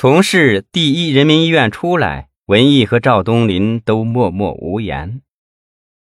[0.00, 5.22] 从市第一人民医院出来，文艺和赵东林都默默无言。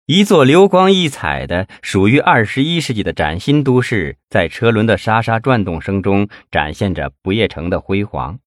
[0.07, 8.39] 一座流光溢彩的、属于二十一世纪的崭新都市，在车轮的沙沙转动声中，展现着不夜城的辉煌。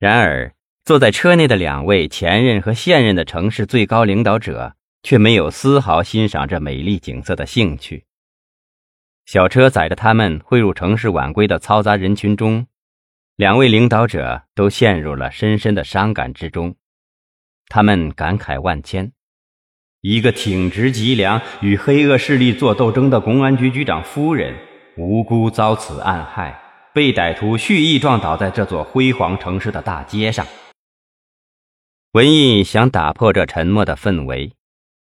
[0.00, 0.52] 然而，
[0.84, 4.74] 坐在车内的两位前任和现任的城市最高领导者，
[5.04, 8.02] 却没有丝毫欣赏这美丽景色的兴趣。
[9.26, 12.66] 小车载着他们汇入城市晚归的嘈杂人群中。
[13.36, 16.74] 两位领导者都陷入了深深的伤感之中，
[17.68, 19.12] 他们感慨万千。
[20.00, 24.56] 一个挺直脊梁与黑恶势力作斗争的公安局局长夫人，
[24.96, 26.58] 无辜遭此暗害，
[26.94, 30.46] 被歹徒蓄意撞倒在这座辉煌城市的大街上。
[32.12, 34.54] 文艺想打破这沉默的氛围，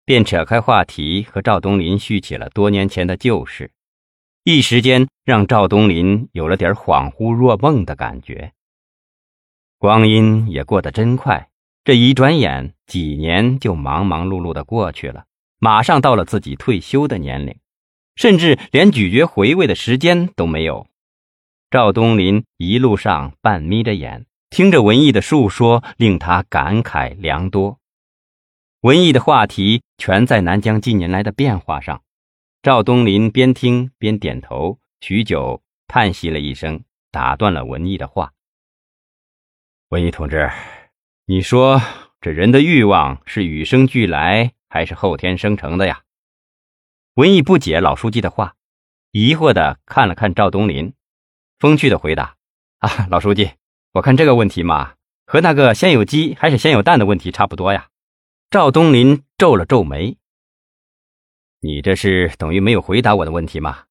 [0.04, 3.72] 便扯开话题和赵东林叙起了多年前的旧事。
[4.50, 8.54] 一时间，让赵东林有了点恍惚若梦的感觉。
[9.78, 11.50] 光阴也过得真快，
[11.84, 15.26] 这一转眼，几年就忙忙碌碌的过去了，
[15.60, 17.58] 马上到了自己退休的年龄，
[18.16, 20.88] 甚至连咀嚼回味的时间都没有。
[21.70, 27.80] 赵东林一路上半眯着眼，听着文艺的述说，令他感慨良多。
[28.80, 32.02] 文艺的话题全在南疆近年来的变化上。
[32.64, 38.34] 赵东林边听边点头，许久叹息了一声，打断了文艺的话
[39.90, 40.50] ：“文艺同志，
[41.28, 41.80] 你说
[42.20, 46.02] 这人的欲望是与生俱来还是后天生成的呀？”
[47.14, 48.56] 文艺不解老书记的话，
[49.12, 50.94] 疑惑的看了看赵东林，
[51.60, 52.36] 风趣的回答
[52.80, 53.52] ：“啊，老书记，
[53.94, 57.90] 我看这个问题嘛，和那个先有鸡还是先有蛋的问题差不多呀。”
[58.50, 60.18] 赵东林皱了皱眉。
[61.60, 63.86] 你这是等于没有回答我的问题吗？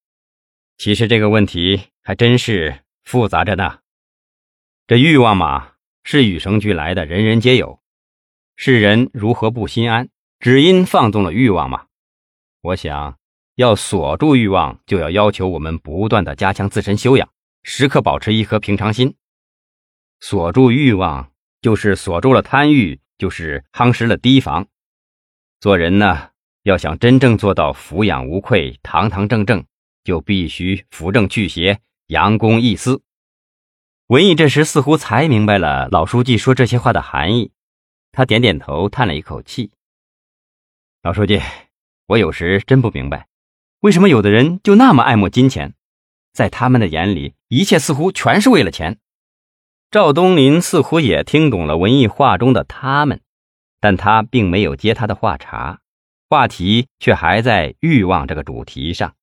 [0.79, 3.79] 其实这个问题还真是复杂着呢。
[4.87, 5.73] 这欲望嘛，
[6.05, 7.81] 是与生俱来的，人人皆有。
[8.55, 10.09] 世人如何不心安？
[10.39, 11.87] 只因放纵了欲望嘛。
[12.61, 13.19] 我想
[13.57, 17.29] 要锁住欲望，就要要求我们不断的加强自身修养，
[17.65, 19.17] 时刻保持一颗平常心。
[20.21, 24.69] 锁住欲望，就是锁住了贪欲，就是夯实了提防。
[25.59, 26.31] 做人呢？
[26.67, 29.65] 要想真正做到俯仰无愧、堂堂正正，
[30.03, 31.79] 就必须扶正去邪、
[32.09, 33.03] 扬公益私。
[34.09, 37.53] 文艺这时似乎才明白了老书记说这些话的含义，
[38.11, 39.71] 他点点头，叹了一口气
[41.05, 41.41] ：“老书记，
[42.09, 43.29] 我有时真不明白，
[43.79, 45.75] 为什么有的人就那么爱慕金钱，
[46.33, 48.99] 在他们的眼里，一切似乎全是为了钱。”
[49.93, 53.21] 赵东林似乎也听懂了文艺话中的他们，
[53.79, 55.79] 但他并没有接他的话茬。
[56.29, 59.15] 话题却还在欲望这个主题上，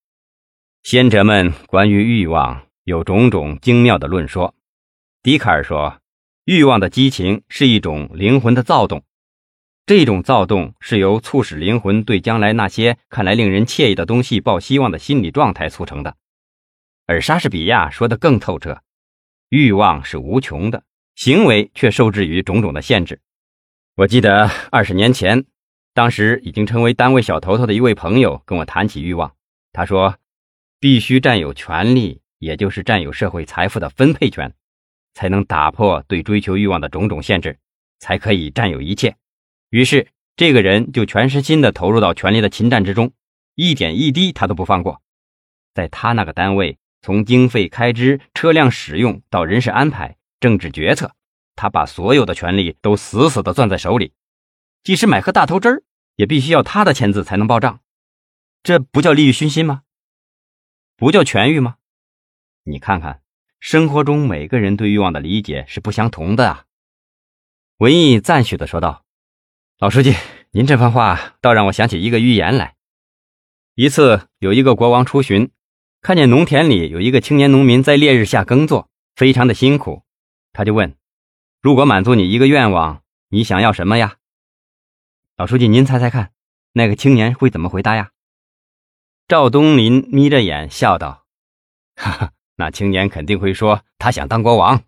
[0.84, 4.56] 先哲们关于欲望有种种精妙的论说。
[5.22, 6.00] 笛卡尔说，
[6.46, 9.04] 欲望的激情是一种灵魂的躁动，
[9.86, 16.16] 这种躁动是由促使灵魂对将来那些看来令人惬意的东西抱希望的心理状态促成的。
[17.06, 18.82] 而莎士比亚说的更透彻，
[19.50, 20.86] 欲望是无穷的，
[21.16, 23.20] 行为却受制于种种的限制。
[23.96, 25.44] 我记得二十年前。
[25.94, 29.36] 当时已经成为单位小头头的一位朋友跟我谈起欲望，
[29.72, 30.18] 他说
[30.80, 34.54] ：“必须占有权利，也就是占有社会财富的分配权，
[35.14, 37.60] 才能打破对追求欲望的种种限制，
[38.00, 39.16] 才可以占有一切。”
[39.70, 43.12] 于是，这个人就全身心地投入到权力的侵占之中，
[43.54, 45.00] 一点一滴他都不放过。
[45.76, 51.12] 在他那个单位，从经费开支、车辆使用到人事安排、政治决策，
[51.56, 54.12] 他把所有的权力都死死地攥在手里。
[54.84, 55.84] 即使买盒大头针儿，
[56.18, 57.80] 也必须要他的签字才能报账，
[58.64, 59.84] 这不叫利欲熏心吗？
[60.98, 61.78] 不叫权欲吗？
[62.66, 63.22] 你看看，
[63.62, 66.66] 生活中每个人对欲望的理解是不相同的啊。
[67.78, 69.06] 文艺赞许的说道
[69.80, 70.14] ：“老书记，
[70.52, 72.76] 您这番话倒让我想起一个寓言来。
[73.76, 75.50] 一次，有一个国王出巡，
[76.02, 80.04] 看见农田里有一个青年农民在烈日下耕作，非常的辛苦，
[80.52, 80.98] 他就问：
[81.62, 84.18] 如果满足你一个愿望，你想要什么呀？”
[85.36, 86.32] 老书记，您猜猜看，
[86.74, 88.12] 那个青年会怎么回答呀？
[89.28, 91.26] 赵东林眯着眼笑道
[91.98, 94.84] ：“哈哈，那青年肯定会说他想当国王。”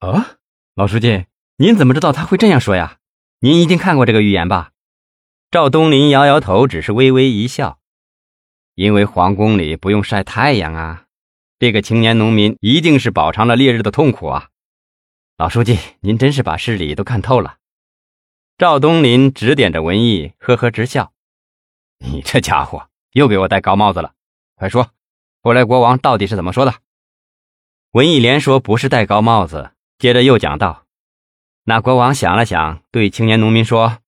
[0.00, 0.38] 啊，
[0.74, 1.26] 老书记，
[1.58, 2.98] 您怎么知道他会这样说呀？
[3.38, 4.72] 您一定看过这个寓言吧？
[5.52, 7.78] 赵东林摇摇头，只是微微一笑，
[8.74, 11.04] 因为皇宫里不用晒太阳啊。
[11.60, 14.48] 这个青年农民一定是饱尝了烈日的痛苦啊。
[15.38, 17.58] 老书记，您真是把事理都看透了。
[18.58, 21.12] 赵东林指点着文艺，呵呵直笑
[22.00, 24.14] ：“你这家伙又给我戴高帽子了！
[24.54, 24.92] 快说，
[25.42, 26.76] 后来国王到底是怎么说的？”
[27.92, 30.86] 文艺连说：“不是戴高帽子，接着又讲道
[31.64, 33.98] ：“那国王想了想，对青年农民说：‘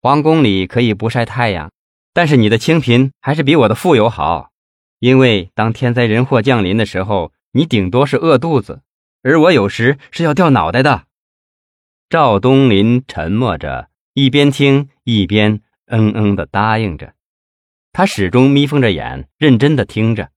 [0.00, 1.72] 皇宫里可以不晒太阳，
[2.12, 4.52] 但是你的清贫还是比我的富有好，
[5.00, 8.82] 因为当天灾人祸降临的时候，你顶多是饿肚子，
[9.24, 11.06] 而我有时是要掉脑袋的。’”
[12.08, 17.12] 赵东林沉默着，一边听一边嗯嗯的答应着，
[17.92, 20.30] 他始终眯缝着眼，认真的听着。